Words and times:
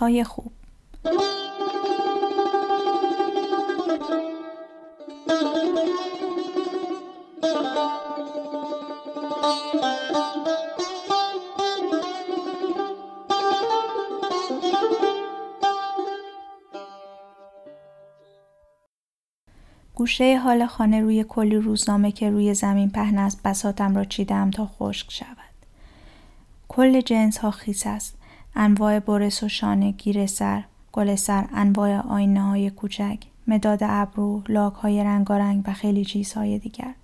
های 0.00 0.24
خوب 0.24 0.52
گوشه 20.00 20.38
حال 20.38 20.66
خانه 20.66 21.00
روی 21.00 21.24
کلی 21.28 21.56
روزنامه 21.56 22.12
که 22.12 22.30
روی 22.30 22.54
زمین 22.54 22.90
پهن 22.90 23.18
است 23.18 23.42
بساتم 23.42 23.96
را 23.96 24.04
چیدم 24.04 24.50
تا 24.50 24.66
خشک 24.66 25.12
شود. 25.12 25.36
کل 26.68 27.00
جنس 27.00 27.38
ها 27.38 27.50
خیس 27.50 27.86
است. 27.86 28.19
انواع 28.54 28.98
برس 28.98 29.42
و 29.42 29.48
شانه 29.48 29.90
گیر 29.90 30.26
سر، 30.26 30.64
گل 30.92 31.14
سر، 31.14 31.44
انواع 31.54 32.00
آینه 32.00 32.42
های 32.42 32.70
کوچک، 32.70 33.18
مداد 33.46 33.78
ابرو، 33.82 34.42
لاک 34.48 34.74
های 34.74 35.04
رنگارنگ 35.04 35.64
و 35.66 35.72
خیلی 35.72 36.04
چیزهای 36.04 36.58
دیگر. 36.58 36.94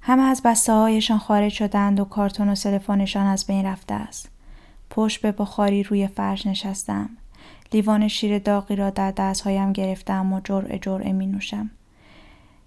همه 0.00 0.22
از 0.22 0.42
بسته 0.44 0.72
هایشان 0.72 1.18
خارج 1.18 1.52
شدند 1.52 2.00
و 2.00 2.04
کارتون 2.04 2.48
و 2.48 2.54
سلفونشان 2.54 3.26
از 3.26 3.46
بین 3.46 3.66
رفته 3.66 3.94
است. 3.94 4.30
پشت 4.90 5.22
به 5.22 5.32
بخاری 5.32 5.82
روی 5.82 6.06
فرش 6.06 6.46
نشستم. 6.46 7.10
لیوان 7.72 8.08
شیر 8.08 8.38
داغی 8.38 8.76
را 8.76 8.90
در 8.90 9.10
دستهایم 9.10 9.72
گرفتم 9.72 10.32
و 10.32 10.40
جرعه 10.44 10.78
جرعه 10.78 11.12
می 11.12 11.26
نوشم. 11.26 11.70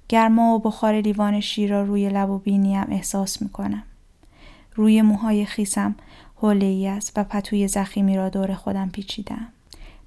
گرما 0.10 0.56
و 0.56 0.60
بخار 0.60 1.02
لیوان 1.02 1.40
شیر 1.40 1.72
را 1.72 1.84
روی 1.84 2.10
لب 2.10 2.30
و 2.30 2.38
بینیم 2.38 2.86
احساس 2.90 3.42
می 3.42 3.50
کنم. 3.50 3.84
روی 4.76 5.02
موهای 5.02 5.46
خیسم 5.46 5.96
حوله 6.36 6.90
است 6.90 7.12
و 7.16 7.24
پتوی 7.24 7.68
زخیمی 7.68 8.18
را 8.18 8.30
دور 8.30 8.54
خودم 8.54 8.90
پیچیدم. 8.90 9.48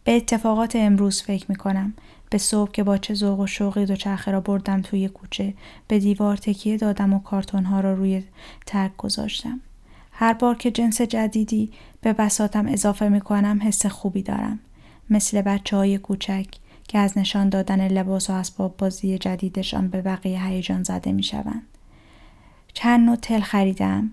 به 0.04 0.16
اتفاقات 0.16 0.76
امروز 0.76 1.22
فکر 1.22 1.46
می 1.48 1.56
کنم. 1.56 1.94
به 2.30 2.38
صبح 2.38 2.70
که 2.70 2.82
با 2.82 2.98
چه 2.98 3.14
ذوق 3.14 3.40
و 3.40 3.46
شوقی 3.46 3.86
دوچرخه 3.86 4.30
را 4.30 4.40
بردم 4.40 4.82
توی 4.82 5.08
کوچه 5.08 5.54
به 5.88 5.98
دیوار 5.98 6.36
تکیه 6.36 6.76
دادم 6.76 7.12
و 7.12 7.18
کارتون 7.18 7.64
ها 7.64 7.80
را 7.80 7.94
روی 7.94 8.24
ترک 8.66 8.96
گذاشتم. 8.96 9.60
هر 10.12 10.32
بار 10.32 10.54
که 10.54 10.70
جنس 10.70 11.00
جدیدی 11.00 11.70
به 12.00 12.12
بساتم 12.12 12.66
اضافه 12.66 13.08
می 13.08 13.20
کنم 13.20 13.60
حس 13.62 13.86
خوبی 13.86 14.22
دارم. 14.22 14.58
مثل 15.10 15.42
بچه 15.42 15.76
های 15.76 15.98
کوچک 15.98 16.46
که 16.88 16.98
از 16.98 17.18
نشان 17.18 17.48
دادن 17.48 17.88
لباس 17.88 18.30
و 18.30 18.32
اسباب 18.32 18.76
بازی 18.76 19.18
جدیدشان 19.18 19.88
به 19.88 20.02
بقیه 20.02 20.46
هیجان 20.46 20.82
زده 20.82 21.12
می 21.12 21.22
شوند. 21.22 21.62
چند 22.72 23.06
نوع 23.06 23.16
تل 23.16 23.40
خریدم. 23.40 24.10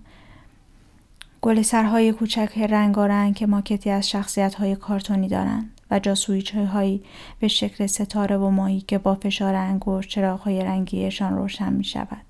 گل 1.43 1.61
سرهای 1.61 2.11
کوچک 2.11 2.57
رنگارنگ 2.69 3.35
که 3.35 3.47
ماکتی 3.47 3.89
از 3.89 4.09
شخصیت 4.09 4.55
های 4.55 4.75
کارتونی 4.75 5.27
دارند 5.27 5.71
و 5.91 5.99
جاسویچ 5.99 6.55
هایی 6.55 7.03
به 7.39 7.47
شکل 7.47 7.85
ستاره 7.85 8.37
و 8.37 8.49
ماهی 8.49 8.81
که 8.81 8.97
با 8.97 9.15
فشار 9.15 9.55
انگشت 9.55 10.09
چراغ 10.09 10.39
های 10.39 10.63
رنگیشان 10.63 11.35
روشن 11.35 11.73
می 11.73 11.83
شود. 11.83 12.21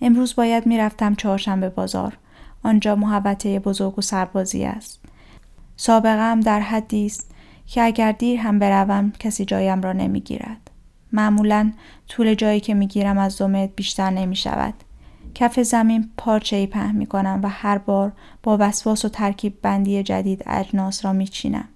امروز 0.00 0.36
باید 0.36 0.66
می 0.66 0.78
رفتم 0.78 1.14
چهارشنبه 1.14 1.68
بازار. 1.68 2.18
آنجا 2.62 2.94
محبته 2.94 3.58
بزرگ 3.58 3.98
و 3.98 4.02
سربازی 4.02 4.64
است. 4.64 5.00
سابقه 5.76 6.40
در 6.40 6.60
حدی 6.60 7.06
است 7.06 7.30
که 7.66 7.82
اگر 7.82 8.12
دیر 8.12 8.40
هم 8.40 8.58
بروم 8.58 9.12
کسی 9.18 9.44
جایم 9.44 9.82
را 9.82 9.92
نمی‌گیرد. 9.92 10.70
معمولا 11.12 11.72
طول 12.08 12.34
جایی 12.34 12.60
که 12.60 12.74
می‌گیرم 12.74 13.18
از 13.18 13.38
دو 13.38 13.48
متر 13.48 13.72
بیشتر 13.76 14.10
نمی 14.10 14.36
شود. 14.36 14.74
کف 15.34 15.60
زمین 15.60 16.10
پارچه 16.16 16.56
ای 16.56 16.66
پهن 16.66 16.96
می 16.96 17.06
کنم 17.06 17.40
و 17.42 17.48
هر 17.48 17.78
بار 17.78 18.12
با 18.42 18.56
وسواس 18.60 19.04
و 19.04 19.08
ترکیب 19.08 19.58
بندی 19.62 20.02
جدید 20.02 20.42
اجناس 20.46 21.04
را 21.04 21.12
می 21.12 21.26
چینم. 21.26 21.68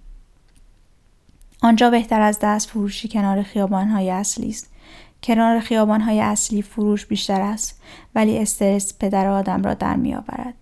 آنجا 1.62 1.90
بهتر 1.90 2.20
از 2.20 2.38
دست 2.42 2.68
فروشی 2.68 3.08
کنار 3.08 3.42
خیابان 3.42 3.88
های 3.88 4.10
اصلی 4.10 4.48
است. 4.48 4.70
کنار 5.22 5.60
خیابان 5.60 6.00
های 6.00 6.20
اصلی 6.20 6.62
فروش 6.62 7.06
بیشتر 7.06 7.40
است 7.40 7.82
ولی 8.14 8.38
استرس 8.38 8.98
پدر 8.98 9.26
آدم 9.26 9.62
را 9.62 9.74
در 9.74 9.96
می 9.96 10.14
آورد. 10.14 10.54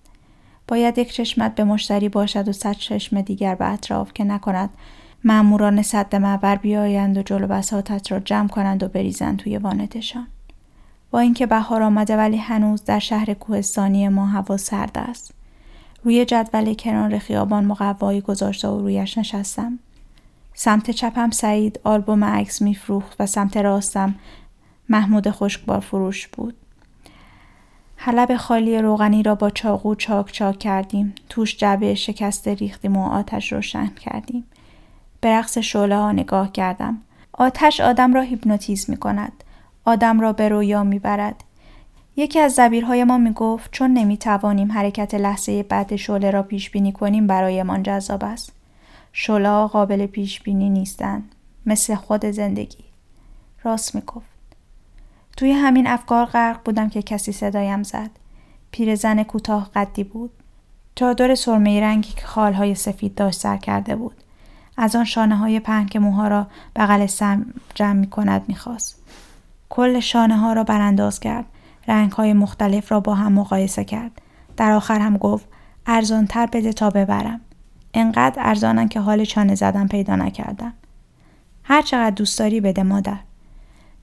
باید 0.69 0.99
یک 0.99 1.13
چشمت 1.13 1.55
به 1.55 1.65
مشتری 1.65 2.09
باشد 2.09 2.49
و 2.49 2.53
صد 2.53 2.73
چشم 2.73 3.21
دیگر 3.21 3.55
به 3.55 3.73
اطراف 3.73 4.13
که 4.13 4.25
نکند 4.25 4.71
ماموران 5.25 5.83
صد 5.83 6.17
معبر 6.17 6.57
بیایند 6.57 7.19
و 7.19 7.23
جلو 7.23 7.47
بساتت 7.47 8.13
را 8.13 8.21
جمع 8.21 8.49
کنند 8.49 8.83
و 8.83 8.89
بریزند 8.89 9.39
توی 9.39 9.59
وانتشان. 9.59 10.27
با 11.15 11.21
اینکه 11.21 11.47
بهار 11.47 11.83
آمده 11.83 12.17
ولی 12.17 12.37
هنوز 12.37 12.85
در 12.85 12.99
شهر 12.99 13.35
کوهستانی 13.35 14.09
ما 14.09 14.27
هوا 14.27 14.57
سرد 14.57 14.99
است. 14.99 15.35
روی 16.05 16.25
جدول 16.25 16.75
کنار 16.75 17.19
خیابان 17.19 17.65
مقوایی 17.65 18.21
گذاشته 18.21 18.69
و 18.69 18.79
رویش 18.79 19.19
نشستم. 19.19 19.79
سمت 20.55 20.91
چپم 20.91 21.31
سعید 21.31 21.81
آلبوم 21.85 22.25
عکس 22.25 22.63
میفروخت 22.63 23.17
و 23.21 23.27
سمت 23.27 23.57
راستم 23.57 24.15
محمود 24.89 25.31
خشکبار 25.31 25.81
فروش 25.81 26.29
بود. 26.29 26.55
حلب 27.97 28.37
خالی 28.37 28.79
روغنی 28.79 29.23
را 29.23 29.35
با 29.35 29.51
چاقو 29.51 29.95
چاک 29.95 30.33
چاک 30.33 30.59
کردیم. 30.59 31.15
توش 31.29 31.57
جعبه 31.57 31.95
شکسته 31.95 32.55
ریختیم 32.55 32.97
و 32.97 33.09
آتش 33.09 33.53
روشن 33.53 33.87
کردیم. 33.87 34.45
به 35.21 35.29
رقص 35.39 35.59
شعله 35.59 35.97
ها 35.97 36.13
نگاه 36.13 36.53
کردم. 36.53 37.01
آتش 37.33 37.81
آدم 37.81 38.15
را 38.15 38.21
هیپنوتیزم 38.21 38.93
می 38.93 38.99
کند. 38.99 39.44
آدم 39.85 40.21
را 40.21 40.33
به 40.33 40.49
رویا 40.49 40.83
می 40.85 40.99
برد. 40.99 41.45
یکی 42.17 42.41
از 42.41 42.53
زبیرهای 42.53 43.05
ما 43.05 43.19
می 43.19 43.33
گفت 43.33 43.73
چون 43.73 43.93
نمی 43.93 44.17
توانیم 44.17 44.73
حرکت 44.73 45.15
لحظه 45.15 45.63
بعد 45.63 45.97
شعله 45.97 46.31
را 46.31 46.43
پیش 46.43 46.71
بینی 46.71 46.93
کنیم 46.93 47.27
برایمان 47.27 47.83
جذاب 47.83 48.25
است. 48.25 48.53
شعله 49.13 49.67
قابل 49.67 50.07
پیش 50.07 50.41
بینی 50.41 50.71
نیستند. 50.71 51.35
مثل 51.67 51.95
خود 51.95 52.27
زندگی. 52.27 52.85
راست 53.63 53.95
می 53.95 54.01
گفت. 54.01 54.27
توی 55.37 55.53
همین 55.53 55.87
افکار 55.87 56.25
غرق 56.25 56.61
بودم 56.65 56.89
که 56.89 57.03
کسی 57.03 57.33
صدایم 57.33 57.83
زد. 57.83 58.11
پیرزن 58.71 59.23
کوتاه 59.23 59.71
قدی 59.75 60.05
بود. 60.05 60.31
چادر 60.95 61.35
سرمه 61.35 61.81
رنگی 61.81 62.13
که 62.13 62.27
خالهای 62.27 62.75
سفید 62.75 63.15
داشت 63.15 63.41
سر 63.41 63.57
کرده 63.57 63.97
بود. 63.97 64.17
از 64.77 64.97
آن 64.97 65.05
شانه 65.05 65.37
های 65.37 65.61
پهن 65.61 65.87
که 65.87 65.99
موها 65.99 66.29
را 66.29 66.47
بغل 66.77 67.07
سم 67.07 67.47
جمع 67.75 67.93
می 67.93 68.07
کند 68.07 68.45
می 68.49 68.55
خواست. 68.55 69.03
کل 69.69 70.01
شانه 70.01 70.37
ها 70.37 70.53
را 70.53 70.65
برانداز 70.65 71.21
کرد. 71.21 71.45
رنگ 71.89 72.13
های 72.13 72.33
مختلف 72.33 72.93
را 72.93 73.01
با 73.01 73.15
هم 73.15 73.33
مقایسه 73.33 73.85
کرد. 73.85 74.23
در 74.57 74.73
آخر 74.73 75.01
هم 75.01 75.17
گفت 75.17 75.49
ارزانتر 75.87 76.47
بده 76.47 76.73
تا 76.73 76.91
ببرم. 76.91 77.41
انقدر 77.95 78.43
ارزانن 78.45 78.89
که 78.89 79.01
حال 79.01 79.25
چانه 79.25 79.55
زدن 79.55 79.89
پیدا 79.89 80.17
نکردم. 80.17 80.73
هر 81.65 81.83
چقدر 81.83 82.11
دوست 82.11 82.39
داری 82.39 82.61
بده 82.61 82.83
مادر. 82.83 83.19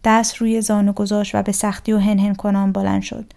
دست 0.03 0.35
روی 0.35 0.61
زانو 0.61 0.93
گذاشت 0.93 1.35
و 1.35 1.43
به 1.43 1.51
سختی 1.51 1.93
و 1.93 1.97
هنهن 1.97 2.35
کنان 2.35 2.71
بلند 2.71 3.01
شد. 3.01 3.33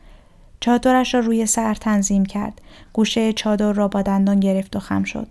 چادرش 0.60 1.14
را 1.14 1.20
روی 1.20 1.46
سر 1.46 1.74
تنظیم 1.74 2.26
کرد. 2.26 2.60
گوشه 2.92 3.32
چادر 3.32 3.72
را 3.72 3.88
با 3.88 4.02
دندان 4.02 4.40
گرفت 4.40 4.76
و 4.76 4.78
خم 4.78 5.04
شد. 5.04 5.28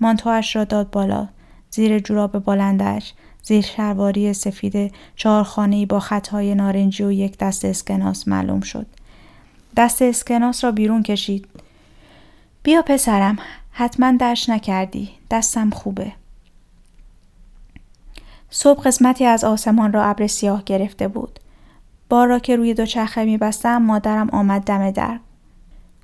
مانتوهش 0.00 0.56
را 0.56 0.64
داد 0.64 0.90
بالا. 0.90 1.28
زیر 1.70 1.98
جوراب 1.98 2.44
بلندش 2.44 3.14
زیر 3.42 3.64
شرواری 3.64 4.32
سفید 4.32 4.94
چهارخانهای 5.16 5.86
با 5.86 6.00
خطهای 6.00 6.54
نارنجی 6.54 7.04
و 7.04 7.12
یک 7.12 7.38
دست 7.38 7.64
اسکناس 7.64 8.28
معلوم 8.28 8.60
شد. 8.60 8.86
دست 9.76 10.02
اسکناس 10.02 10.64
را 10.64 10.72
بیرون 10.72 11.02
کشید. 11.02 11.46
بیا 12.62 12.82
پسرم 12.82 13.38
حتما 13.72 14.12
درش 14.12 14.48
نکردی 14.48 15.10
دستم 15.30 15.70
خوبه. 15.70 16.12
صبح 18.50 18.82
قسمتی 18.82 19.24
از 19.24 19.44
آسمان 19.44 19.92
را 19.92 20.04
ابر 20.04 20.26
سیاه 20.26 20.62
گرفته 20.64 21.08
بود. 21.08 21.38
بار 22.08 22.28
را 22.28 22.38
که 22.38 22.56
روی 22.56 22.74
دوچرخه 22.74 23.24
می 23.24 23.38
بستم 23.38 23.82
مادرم 23.82 24.30
آمد 24.30 24.62
دم 24.62 24.90
در. 24.90 25.18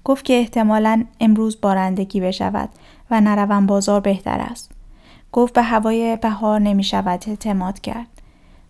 گفت 0.05 0.25
که 0.25 0.39
احتمالا 0.39 1.05
امروز 1.21 1.61
بارندگی 1.61 2.21
بشود 2.21 2.69
و 3.11 3.21
نروم 3.21 3.67
بازار 3.67 4.01
بهتر 4.01 4.41
است. 4.41 4.71
گفت 5.33 5.55
به 5.55 5.63
هوای 5.63 6.17
بهار 6.17 6.61
نمی 6.61 6.85
شود 6.85 7.25
اعتماد 7.27 7.81
کرد. 7.81 8.07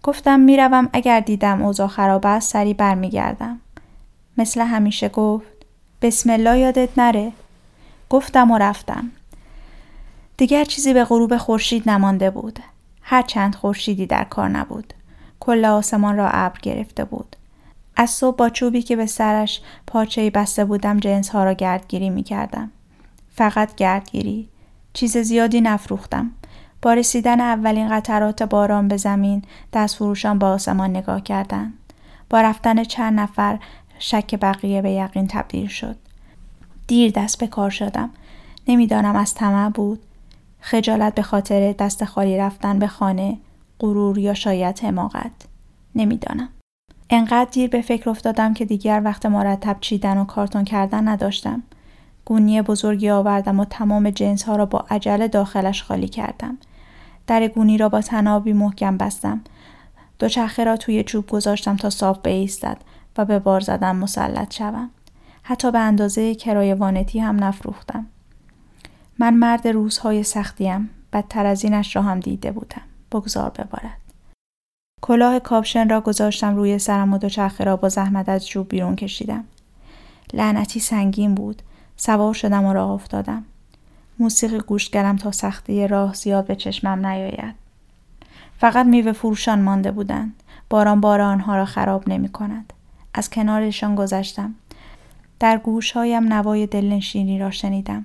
گفتم 0.02 0.40
می‌روم 0.40 0.88
اگر 0.92 1.20
دیدم 1.20 1.62
اوضاع 1.62 1.88
خراب 1.88 2.26
است 2.26 2.52
سری 2.52 2.74
برمیگردم. 2.74 3.60
مثل 4.38 4.60
همیشه 4.60 5.08
گفت 5.08 5.46
بسم 6.02 6.30
الله 6.30 6.58
یادت 6.58 6.98
نره. 6.98 7.32
گفتم 8.10 8.50
و 8.50 8.58
رفتم. 8.58 9.10
دیگر 10.36 10.64
چیزی 10.64 10.94
به 10.94 11.04
غروب 11.04 11.36
خورشید 11.36 11.90
نمانده 11.90 12.30
بود. 12.30 12.58
هر 13.02 13.22
چند 13.22 13.54
خورشیدی 13.54 14.06
در 14.06 14.24
کار 14.24 14.48
نبود. 14.48 14.94
کل 15.40 15.64
آسمان 15.64 16.16
را 16.16 16.28
ابر 16.28 16.58
گرفته 16.62 17.04
بود. 17.04 17.36
از 17.96 18.10
صبح 18.10 18.36
با 18.36 18.48
چوبی 18.48 18.82
که 18.82 18.96
به 18.96 19.06
سرش 19.06 19.60
پاچه 19.86 20.30
بسته 20.30 20.64
بودم 20.64 21.00
جنس 21.00 21.28
ها 21.28 21.44
را 21.44 21.52
گردگیری 21.52 22.10
می 22.10 22.22
کردم. 22.22 22.70
فقط 23.34 23.74
گردگیری. 23.74 24.48
چیز 24.92 25.16
زیادی 25.16 25.60
نفروختم. 25.60 26.30
با 26.82 26.94
رسیدن 26.94 27.40
اولین 27.40 27.88
قطرات 27.88 28.42
باران 28.42 28.88
به 28.88 28.96
زمین 28.96 29.42
دست 29.72 29.96
فروشان 29.96 30.38
با 30.38 30.48
آسمان 30.48 30.90
نگاه 30.90 31.20
کردند. 31.20 31.74
با 32.30 32.40
رفتن 32.40 32.84
چند 32.84 33.20
نفر 33.20 33.58
شک 33.98 34.34
بقیه 34.34 34.82
به 34.82 34.90
یقین 34.90 35.26
تبدیل 35.26 35.66
شد. 35.66 35.96
دیر 36.86 37.12
دست 37.12 37.38
به 37.38 37.46
کار 37.46 37.70
شدم. 37.70 38.10
نمی‌دانم 38.68 39.16
از 39.16 39.34
طمع 39.34 39.70
بود. 39.70 40.00
خجالت 40.60 41.14
به 41.14 41.22
خاطر 41.22 41.72
دست 41.72 42.04
خالی 42.04 42.38
رفتن 42.38 42.78
به 42.78 42.86
خانه 42.86 43.38
غرور 43.80 44.18
یا 44.18 44.34
شاید 44.34 44.80
حماقت 44.80 45.32
نمی‌دانم 45.94 46.48
انقدر 47.10 47.50
دیر 47.50 47.70
به 47.70 47.82
فکر 47.82 48.10
افتادم 48.10 48.54
که 48.54 48.64
دیگر 48.64 49.02
وقت 49.04 49.26
مرتب 49.26 49.76
چیدن 49.80 50.18
و 50.18 50.24
کارتون 50.24 50.64
کردن 50.64 51.08
نداشتم 51.08 51.62
گونی 52.24 52.62
بزرگی 52.62 53.10
آوردم 53.10 53.60
و 53.60 53.64
تمام 53.64 54.10
جنس 54.10 54.42
ها 54.42 54.56
را 54.56 54.66
با 54.66 54.84
عجله 54.90 55.28
داخلش 55.28 55.82
خالی 55.82 56.08
کردم 56.08 56.58
در 57.28 57.48
گونی 57.48 57.78
را 57.78 57.88
با 57.88 58.00
تنابی 58.00 58.52
محکم 58.52 58.96
بستم. 58.96 59.40
دوچرخه 60.18 60.64
را 60.64 60.76
توی 60.76 61.02
چوب 61.02 61.26
گذاشتم 61.26 61.76
تا 61.76 61.90
صاف 61.90 62.18
بایستد 62.18 62.78
و 63.18 63.24
به 63.24 63.38
بار 63.38 63.60
زدن 63.60 63.96
مسلط 63.96 64.54
شوم. 64.54 64.90
حتی 65.42 65.70
به 65.70 65.78
اندازه 65.78 66.34
کرایه 66.34 66.74
وانتی 66.74 67.18
هم 67.18 67.44
نفروختم. 67.44 68.06
من 69.18 69.34
مرد 69.34 69.68
روزهای 69.68 70.22
سختیم. 70.22 70.90
بدتر 71.12 71.46
از 71.46 71.64
اینش 71.64 71.96
را 71.96 72.02
هم 72.02 72.20
دیده 72.20 72.52
بودم. 72.52 72.82
بگذار 73.12 73.50
ببارد. 73.50 73.98
کلاه 75.02 75.38
کاپشن 75.38 75.88
را 75.88 76.00
گذاشتم 76.00 76.56
روی 76.56 76.78
سرم 76.78 77.12
و 77.12 77.18
دوچرخه 77.18 77.64
را 77.64 77.76
با 77.76 77.88
زحمت 77.88 78.28
از 78.28 78.48
جوب 78.48 78.68
بیرون 78.68 78.96
کشیدم. 78.96 79.44
لعنتی 80.32 80.80
سنگین 80.80 81.34
بود. 81.34 81.62
سوار 81.96 82.34
شدم 82.34 82.64
و 82.64 82.72
راه 82.72 82.90
افتادم. 82.90 83.44
موسیقی 84.18 84.58
گوش 84.58 84.88
کردم 84.88 85.16
تا 85.16 85.32
سختی 85.32 85.88
راه 85.88 86.14
زیاد 86.14 86.46
به 86.46 86.56
چشمم 86.56 87.06
نیاید. 87.06 87.54
فقط 88.58 88.86
میوه 88.86 89.12
فروشان 89.12 89.60
مانده 89.60 89.90
بودند. 89.92 90.42
باران 90.70 91.00
بار 91.00 91.20
آنها 91.20 91.56
را 91.56 91.64
خراب 91.64 92.08
نمی 92.08 92.28
کند. 92.28 92.72
از 93.14 93.30
کنارشان 93.30 93.94
گذشتم. 93.94 94.54
در 95.40 95.58
گوشهایم 95.58 96.32
نوای 96.32 96.66
دلنشینی 96.66 97.38
را 97.38 97.50
شنیدم. 97.50 98.04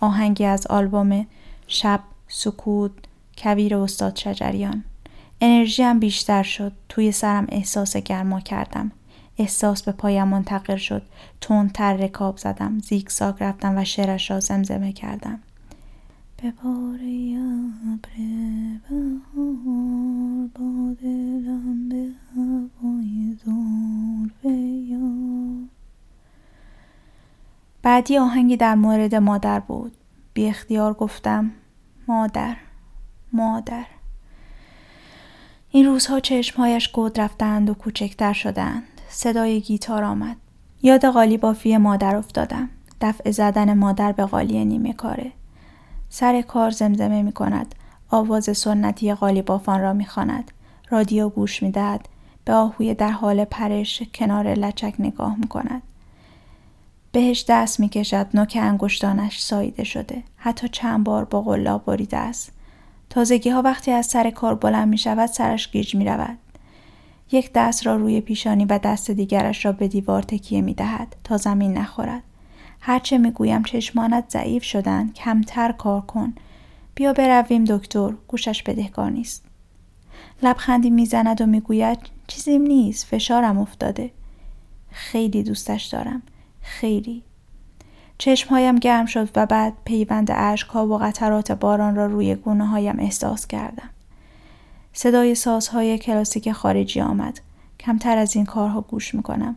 آهنگی 0.00 0.44
از 0.44 0.66
آلبوم 0.66 1.26
شب 1.66 2.00
سکوت 2.28 2.92
کویر 3.38 3.76
استاد 3.76 4.16
شجریان. 4.16 4.84
انرژیم 5.40 5.98
بیشتر 5.98 6.42
شد. 6.42 6.72
توی 6.88 7.12
سرم 7.12 7.46
احساس 7.48 7.96
گرما 7.96 8.40
کردم. 8.40 8.92
احساس 9.38 9.82
به 9.82 9.92
پایم 9.92 10.28
منتقل 10.28 10.76
شد. 10.76 11.02
تندتر 11.40 11.96
رکاب 11.96 12.36
زدم. 12.36 12.78
زیگزاگ 12.78 13.34
رفتم 13.40 13.78
و 13.78 13.84
شعرش 13.84 14.30
را 14.30 14.40
زمزمه 14.40 14.92
کردم. 14.92 15.38
ابر 16.42 16.52
به 21.88 22.12
هوای 22.80 23.36
بعدی 27.82 28.18
آهنگی 28.18 28.56
در 28.56 28.74
مورد 28.74 29.14
مادر 29.14 29.60
بود. 29.60 29.96
بی 30.34 30.46
اختیار 30.46 30.94
گفتم 30.94 31.50
مادر 32.08 32.56
مادر. 33.32 33.86
این 35.70 35.86
روزها 35.86 36.20
چشمهایش 36.20 36.88
گود 36.88 37.20
رفتند 37.20 37.70
و 37.70 37.74
کوچکتر 37.74 38.32
شدند. 38.32 38.82
صدای 39.12 39.60
گیتار 39.60 40.04
آمد 40.04 40.36
یاد 40.82 41.04
قالی 41.04 41.36
بافی 41.36 41.76
مادر 41.76 42.16
افتادم 42.16 42.68
دفع 43.00 43.30
زدن 43.30 43.74
مادر 43.74 44.12
به 44.12 44.24
قالی 44.24 44.64
نیمه 44.64 44.92
کاره 44.92 45.32
سر 46.08 46.42
کار 46.42 46.70
زمزمه 46.70 47.22
می 47.22 47.32
کند 47.32 47.74
آواز 48.10 48.58
سنتی 48.58 49.14
قالی 49.14 49.42
بافان 49.42 49.80
را 49.80 49.92
می 49.92 50.06
خاند. 50.06 50.50
رادیو 50.88 51.28
گوش 51.28 51.62
می 51.62 51.70
دهد. 51.70 52.08
به 52.44 52.52
آهوی 52.52 52.94
در 52.94 53.10
حال 53.10 53.44
پرش 53.44 54.02
کنار 54.14 54.54
لچک 54.54 54.94
نگاه 54.98 55.36
می 55.38 55.48
کند. 55.48 55.82
بهش 57.12 57.44
دست 57.48 57.80
می 57.80 57.88
کشد 57.88 58.26
نوک 58.34 58.58
انگشتانش 58.60 59.42
ساییده 59.42 59.84
شده. 59.84 60.22
حتی 60.36 60.68
چند 60.68 61.04
بار 61.04 61.24
با 61.24 61.42
قلاب 61.42 61.84
بریده 61.84 62.16
است. 62.16 62.52
تازگی 63.10 63.50
ها 63.50 63.62
وقتی 63.62 63.90
از 63.90 64.06
سر 64.06 64.30
کار 64.30 64.54
بلند 64.54 64.88
می 64.88 64.98
شود 64.98 65.26
سرش 65.26 65.70
گیج 65.70 65.94
می 65.94 66.04
رود. 66.04 66.38
یک 67.32 67.50
دست 67.54 67.86
را 67.86 67.96
روی 67.96 68.20
پیشانی 68.20 68.64
و 68.64 68.78
دست 68.78 69.10
دیگرش 69.10 69.64
را 69.64 69.72
به 69.72 69.88
دیوار 69.88 70.22
تکیه 70.22 70.60
می 70.60 70.74
دهد 70.74 71.16
تا 71.24 71.36
زمین 71.36 71.78
نخورد. 71.78 72.22
هرچه 72.80 73.18
می 73.18 73.30
گویم 73.30 73.62
چشمانت 73.62 74.24
ضعیف 74.30 74.62
شدن 74.62 75.12
کمتر 75.12 75.72
کار 75.72 76.00
کن. 76.00 76.34
بیا 76.94 77.12
برویم 77.12 77.64
دکتر 77.64 78.12
گوشش 78.28 78.62
بدهکار 78.62 79.10
نیست. 79.10 79.44
لبخندی 80.42 80.90
می‌زند 80.90 81.40
و 81.40 81.46
می‌گوید 81.46 81.98
چیزیم 82.26 82.62
نیست 82.62 83.06
فشارم 83.06 83.58
افتاده. 83.58 84.10
خیلی 84.90 85.42
دوستش 85.42 85.84
دارم. 85.84 86.22
خیلی. 86.62 87.22
چشمهایم 88.18 88.76
گرم 88.76 89.06
شد 89.06 89.28
و 89.36 89.46
بعد 89.46 89.72
پیوند 89.84 90.30
اشکها 90.34 90.86
و 90.86 90.98
قطرات 90.98 91.52
باران 91.52 91.96
را 91.96 92.06
روی 92.06 92.34
گونه 92.34 92.66
هایم 92.66 92.96
احساس 92.98 93.46
کردم. 93.46 93.90
صدای 95.02 95.34
سازهای 95.34 95.98
کلاسیک 95.98 96.52
خارجی 96.52 97.00
آمد. 97.00 97.40
کمتر 97.80 98.18
از 98.18 98.36
این 98.36 98.44
کارها 98.44 98.80
گوش 98.80 99.14
می‌کنم. 99.14 99.56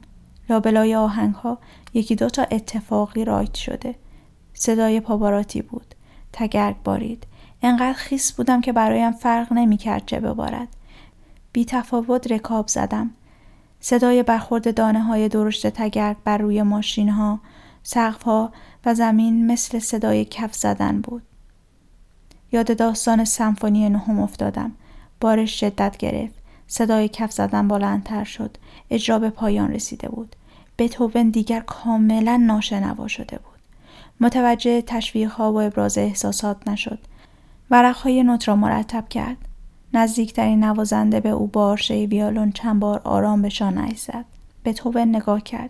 لابلای 0.49 0.95
آهنگ 0.95 1.35
ها 1.35 1.57
یکی 1.93 2.15
دو 2.15 2.29
تا 2.29 2.43
اتفاقی 2.43 3.25
رایت 3.25 3.55
شده. 3.55 3.95
صدای 4.53 4.99
پاواراتی 4.99 5.61
بود. 5.61 5.95
تگرگ 6.33 6.75
بارید. 6.83 7.27
انقدر 7.61 7.93
خیس 7.93 8.31
بودم 8.31 8.61
که 8.61 8.73
برایم 8.73 9.11
فرق 9.11 9.53
نمی‌کرد 9.53 10.05
چه 10.05 10.19
ببارد. 10.19 10.67
بی 11.53 11.65
تفاوت 11.65 12.31
رکاب 12.31 12.67
زدم. 12.67 13.11
صدای 13.79 14.23
برخورد 14.23 14.75
دانه 14.75 15.03
های 15.03 15.29
درشت 15.29 15.67
تگرگ 15.67 16.17
بر 16.23 16.37
روی 16.37 16.61
ماشین 16.61 17.09
ها، 17.09 17.39
سقف 17.83 18.23
ها 18.23 18.51
و 18.85 18.93
زمین 18.93 19.47
مثل 19.47 19.79
صدای 19.79 20.25
کف 20.25 20.55
زدن 20.55 21.01
بود. 21.01 21.23
یاد 22.51 22.77
داستان 22.77 23.25
سمفونی 23.25 23.89
نهم 23.89 24.19
افتادم. 24.19 24.71
بارش 25.23 25.59
شدت 25.59 25.97
گرفت. 25.97 26.33
صدای 26.67 27.09
کف 27.09 27.31
زدن 27.31 27.67
بلندتر 27.67 28.23
شد. 28.23 28.57
اجرا 28.89 29.19
به 29.19 29.29
پایان 29.29 29.73
رسیده 29.73 30.09
بود. 30.09 30.35
بتوون 30.77 31.29
دیگر 31.29 31.59
کاملا 31.59 32.37
ناشنوا 32.37 33.07
شده 33.07 33.37
بود. 33.37 33.59
متوجه 34.19 34.81
تشویق 34.81 35.31
ها 35.31 35.53
و 35.53 35.61
ابراز 35.61 35.97
احساسات 35.97 36.67
نشد. 36.67 36.99
ورقهای 37.71 38.23
نوت 38.23 38.47
را 38.47 38.55
مرتب 38.55 39.09
کرد. 39.09 39.37
نزدیکترین 39.93 40.63
نوازنده 40.63 41.19
به 41.19 41.29
او 41.29 41.47
با 41.47 41.77
ویالون 41.89 42.51
چند 42.51 42.79
بار 42.79 43.01
آرام 43.03 43.41
به 43.41 43.49
شانه 43.49 43.95
زد. 43.95 44.25
بتوون 44.65 45.15
نگاه 45.15 45.41
کرد. 45.41 45.69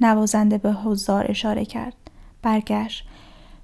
نوازنده 0.00 0.58
به 0.58 0.72
حضار 0.72 1.30
اشاره 1.30 1.64
کرد. 1.64 1.94
برگشت. 2.42 3.04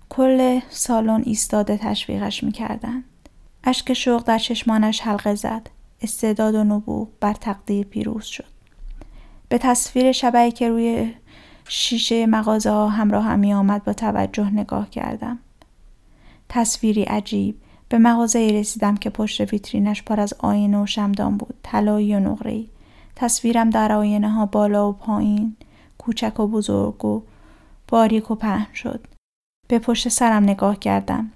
کل 0.09 0.61
سالن 0.71 1.23
ایستاده 1.25 1.77
تشویقش 1.77 2.45
می‌کردند. 2.45 3.05
اشک 3.69 3.93
شوق 3.93 4.23
در 4.23 4.39
چشمانش 4.39 5.01
حلقه 5.01 5.35
زد. 5.35 5.71
استعداد 6.03 6.55
و 6.55 6.65
نبوغ 6.65 7.09
بر 7.21 7.33
تقدیر 7.33 7.87
پیروز 7.87 8.25
شد. 8.25 8.45
به 9.49 9.59
تصویر 9.59 10.13
شبهی 10.13 10.53
که 10.53 10.69
روی 10.69 11.15
شیشه 11.69 12.27
مغازه 12.27 12.71
ها 12.71 12.89
همراه 12.89 13.25
هم 13.25 13.39
می 13.39 13.55
آمد 13.55 13.85
با 13.85 13.93
توجه 13.93 14.51
نگاه 14.51 14.91
کردم. 14.91 15.39
تصویری 16.49 17.03
عجیب. 17.03 17.59
به 17.89 17.99
مغازه 17.99 18.39
رسیدم 18.39 18.97
که 18.97 19.11
پشت 19.11 19.53
ویترینش 19.53 20.03
پر 20.03 20.21
از 20.21 20.35
آینه 20.39 20.83
و 20.83 20.87
شمدان 20.87 21.37
بود. 21.37 21.55
طلایی 21.63 22.15
و 22.15 22.21
نقره‌ای. 22.21 22.69
تصویرم 23.17 23.71
در 23.71 23.93
آینه 23.93 24.31
ها 24.31 24.47
بالا 24.47 24.89
و 24.89 24.93
پایین. 24.93 25.57
کوچک 25.99 26.41
و 26.41 26.47
بزرگ 26.47 27.05
و 27.05 27.23
باریک 27.89 28.31
و 28.31 28.35
پهن 28.35 28.75
شد. 28.75 29.07
به 29.69 29.79
پشت 29.79 30.09
سرم 30.09 30.43
نگاه 30.43 30.79
کردم. 30.79 31.33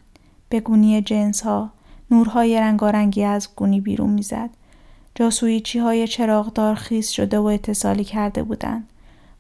به 0.48 0.60
گونی 0.60 1.02
جنس 1.02 1.40
ها 1.40 1.70
نورهای 2.10 2.60
رنگارنگی 2.60 3.24
از 3.24 3.48
گونی 3.56 3.80
بیرون 3.80 4.10
می‌زد 4.10 4.50
جاسویچی 5.14 5.78
های 5.78 6.08
چراغدار 6.08 6.74
خیس 6.74 7.08
شده 7.10 7.38
و 7.38 7.44
اتصالی 7.44 8.04
کرده 8.04 8.42
بودند 8.42 8.88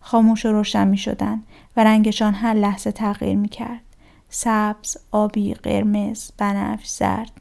خاموش 0.00 0.46
و 0.46 0.52
روشن 0.52 0.88
می 0.88 0.98
شدن 0.98 1.42
و 1.76 1.84
رنگشان 1.84 2.34
هر 2.34 2.54
لحظه 2.54 2.92
تغییر 2.92 3.36
می 3.36 3.48
کرد. 3.48 3.80
سبز، 4.28 4.96
آبی، 5.10 5.54
قرمز، 5.54 6.30
بنفش، 6.38 6.88
زرد 6.88 7.32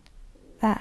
و 0.64 0.76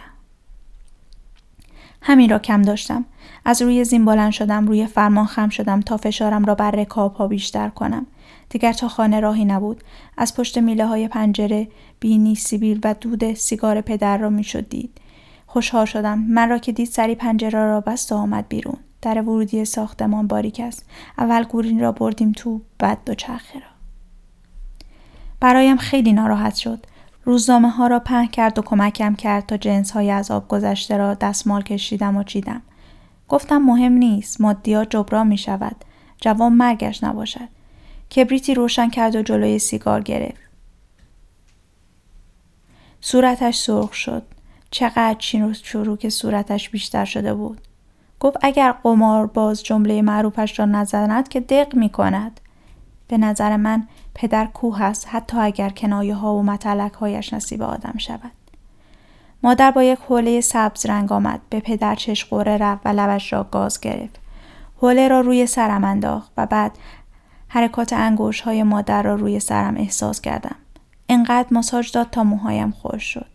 همین 2.03 2.31
را 2.31 2.39
کم 2.39 2.63
داشتم. 2.63 3.05
از 3.45 3.63
روی 3.63 3.85
زین 3.85 4.05
بلند 4.05 4.33
شدم 4.33 4.67
روی 4.67 4.87
فرمان 4.87 5.27
خم 5.27 5.49
شدم 5.49 5.81
تا 5.81 5.97
فشارم 5.97 6.45
را 6.45 6.55
بر 6.55 6.71
رکاب 6.71 7.15
ها 7.15 7.29
بیشتر 7.29 7.69
کنم. 7.69 8.07
دیگر 8.51 8.73
تا 8.73 8.89
خانه 8.89 9.21
راهی 9.21 9.45
نبود. 9.45 9.85
از 10.17 10.37
پشت 10.37 10.59
میله 10.59 10.87
های 10.87 11.09
پنجره 11.09 11.69
بینی 12.01 12.35
سیبیل 12.35 12.81
و 12.85 12.95
دود 12.95 13.35
سیگار 13.35 13.81
پدر 13.81 14.19
را 14.19 14.31
می‌شد 14.31 14.69
دید. 14.69 15.01
خوشحال 15.47 15.85
شدم. 15.85 16.19
من 16.19 16.49
را 16.49 16.59
که 16.59 16.73
دید 16.73 16.89
سری 16.89 17.15
پنجره 17.15 17.65
را 17.65 17.81
بست 17.81 18.13
و 18.13 18.15
آمد 18.15 18.49
بیرون. 18.49 18.77
در 19.03 19.23
ورودی 19.23 19.65
ساختمان 19.65 20.27
باریک 20.27 20.61
است. 20.61 20.87
اول 21.19 21.45
گورین 21.45 21.81
را 21.81 21.93
بردیم 21.93 22.33
تو 22.33 22.61
بعد 22.79 22.99
دو 23.07 23.15
چرخه 23.15 23.59
را. 23.59 23.67
برایم 25.41 25.77
خیلی 25.77 26.13
ناراحت 26.13 26.55
شد. 26.55 26.87
روزنامه 27.29 27.71
ها 27.71 27.87
را 27.87 27.99
پهن 27.99 28.27
کرد 28.27 28.59
و 28.59 28.63
کمکم 28.63 29.15
کرد 29.15 29.47
تا 29.47 29.57
جنس 29.57 29.91
های 29.91 30.11
از 30.11 30.31
آب 30.31 30.49
گذشته 30.49 30.97
را 30.97 31.15
دستمال 31.15 31.63
کشیدم 31.63 32.17
و 32.17 32.23
چیدم. 32.23 32.63
گفتم 33.29 33.59
مهم 33.59 33.93
نیست. 33.93 34.41
مادیات 34.41 34.91
جبران 34.91 35.27
می 35.27 35.39
شود. 35.39 35.77
جوان 36.21 36.53
مرگش 36.53 37.05
نباشد. 37.05 37.49
کبریتی 38.17 38.55
روشن 38.55 38.91
کرد 38.91 39.17
و 39.17 39.23
جلوی 39.23 39.59
سیگار 39.59 40.03
گرفت. 40.03 40.41
صورتش 43.01 43.59
سرخ 43.59 43.93
شد 43.93 44.23
چقدر 44.71 45.17
چین 45.19 45.45
و 45.45 45.53
چروک 45.53 46.09
صورتش 46.09 46.71
بیشتر 46.71 47.05
شده 47.05 47.35
بود 47.35 47.61
گفت 48.21 48.37
اگر 48.41 48.73
قمار 48.73 49.27
باز 49.27 49.63
جمله 49.63 50.03
معروفش 50.03 50.59
را 50.59 50.65
نزند 50.65 51.29
که 51.29 51.41
دق 51.41 51.75
می 51.75 51.89
کند. 51.89 52.41
به 53.09 53.19
نظر 53.19 53.57
من 53.57 53.87
پدر 54.15 54.47
کوه 54.47 54.83
است 54.83 55.09
حتی 55.11 55.39
اگر 55.39 55.71
کنایه 55.71 56.15
ها 56.15 56.35
و 56.35 56.43
متلک 56.43 56.93
هایش 56.93 57.33
نصیب 57.33 57.63
آدم 57.63 57.95
شود. 57.99 58.33
مادر 59.43 59.71
با 59.71 59.83
یک 59.83 59.99
حوله 60.09 60.41
سبز 60.41 60.87
رنگ 60.87 61.13
آمد 61.13 61.41
به 61.51 61.61
پدر 61.61 61.95
چشقوره 61.95 62.57
رفت 62.57 62.83
و 62.85 62.89
لبش 62.89 63.33
را 63.33 63.45
گاز 63.45 63.81
گرفت. 63.81 64.21
حوله 64.77 65.09
را 65.09 65.21
روی 65.21 65.47
سرم 65.47 65.85
انداخت 65.85 66.33
و 66.37 66.47
بعد 66.47 66.79
حرکات 67.49 67.93
انگوش 67.93 68.41
های 68.41 68.63
مادر 68.63 69.03
را 69.03 69.15
روی 69.15 69.41
سرم 69.41 69.77
احساس 69.77 70.21
کردم. 70.21 70.57
انقدر 71.09 71.49
ماساژ 71.51 71.91
داد 71.91 72.11
تا 72.11 72.25
موهایم 72.25 72.71
خوش 72.71 73.03
شد. 73.03 73.27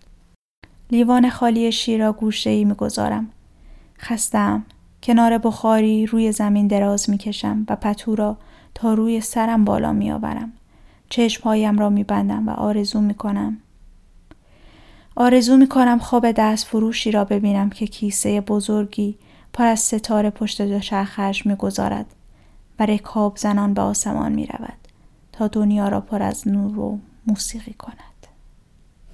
لیوان 0.92 1.30
خالی 1.30 1.72
شیر 1.72 2.02
را 2.06 2.14
گوشه 2.14 2.50
ای 2.50 2.66
می 2.66 2.74
گذارم. 2.74 3.30
خستم. 4.00 4.66
کنار 5.04 5.38
بخاری 5.38 6.06
روی 6.06 6.32
زمین 6.32 6.68
دراز 6.68 7.10
می 7.10 7.18
کشم 7.18 7.66
و 7.70 7.76
پتو 7.76 8.16
را 8.16 8.38
تا 8.76 8.94
روی 8.94 9.22
سرم 9.22 9.66
بالا 9.66 9.94
می 9.94 10.12
آورم. 10.12 10.54
چشمهایم 11.10 11.80
را 11.80 11.90
می 11.90 12.04
بندم 12.04 12.48
و 12.48 12.52
آرزو 12.52 13.02
می 13.02 13.14
کنم. 13.14 13.58
آرزو 15.16 15.58
می 15.58 15.68
کنم 15.68 16.00
خواب 16.00 16.32
دست 16.32 16.66
فروشی 16.66 17.12
را 17.12 17.26
ببینم 17.26 17.70
که 17.70 17.88
کیسه 17.88 18.42
بزرگی 18.42 19.18
پر 19.54 19.66
از 19.66 19.80
ستاره 19.80 20.30
پشت 20.30 20.62
دوچرخش 20.62 21.46
می 21.46 21.56
گذارد 21.56 22.06
و 22.80 22.86
رکاب 22.86 23.38
زنان 23.38 23.74
به 23.74 23.82
آسمان 23.82 24.32
می 24.32 24.46
رود 24.46 24.78
تا 25.32 25.48
دنیا 25.48 25.88
را 25.88 26.02
پر 26.02 26.24
از 26.24 26.48
نور 26.48 26.80
و 26.80 27.00
موسیقی 27.28 27.74
کند. 27.74 28.13